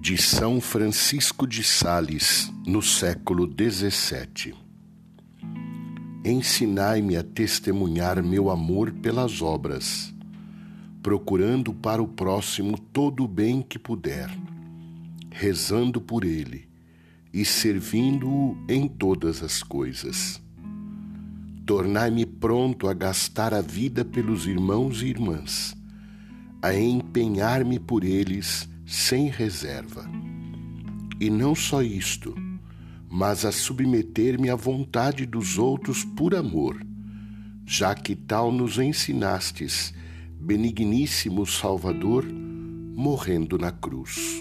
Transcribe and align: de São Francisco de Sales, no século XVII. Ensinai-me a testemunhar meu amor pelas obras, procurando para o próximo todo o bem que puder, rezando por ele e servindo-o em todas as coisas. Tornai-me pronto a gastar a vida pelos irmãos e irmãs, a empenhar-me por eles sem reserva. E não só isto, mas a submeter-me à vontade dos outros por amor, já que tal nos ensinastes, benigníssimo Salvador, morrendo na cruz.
de 0.00 0.16
São 0.16 0.62
Francisco 0.62 1.46
de 1.46 1.62
Sales, 1.62 2.50
no 2.66 2.80
século 2.80 3.46
XVII. 3.46 4.54
Ensinai-me 6.24 7.18
a 7.18 7.22
testemunhar 7.22 8.22
meu 8.22 8.48
amor 8.48 8.90
pelas 8.92 9.42
obras, 9.42 10.10
procurando 11.02 11.74
para 11.74 12.02
o 12.02 12.08
próximo 12.08 12.78
todo 12.78 13.24
o 13.24 13.28
bem 13.28 13.60
que 13.60 13.78
puder, 13.78 14.30
rezando 15.30 16.00
por 16.00 16.24
ele 16.24 16.66
e 17.30 17.44
servindo-o 17.44 18.56
em 18.70 18.88
todas 18.88 19.42
as 19.42 19.62
coisas. 19.62 20.40
Tornai-me 21.66 22.24
pronto 22.24 22.88
a 22.88 22.94
gastar 22.94 23.52
a 23.52 23.60
vida 23.60 24.02
pelos 24.02 24.46
irmãos 24.46 25.02
e 25.02 25.08
irmãs, 25.08 25.76
a 26.62 26.74
empenhar-me 26.74 27.78
por 27.78 28.02
eles 28.02 28.69
sem 28.90 29.28
reserva. 29.28 30.04
E 31.20 31.30
não 31.30 31.54
só 31.54 31.80
isto, 31.80 32.34
mas 33.08 33.44
a 33.44 33.52
submeter-me 33.52 34.50
à 34.50 34.56
vontade 34.56 35.24
dos 35.24 35.58
outros 35.58 36.02
por 36.02 36.34
amor, 36.34 36.84
já 37.64 37.94
que 37.94 38.16
tal 38.16 38.50
nos 38.50 38.78
ensinastes, 38.78 39.94
benigníssimo 40.40 41.46
Salvador, 41.46 42.26
morrendo 42.26 43.56
na 43.56 43.70
cruz. 43.70 44.39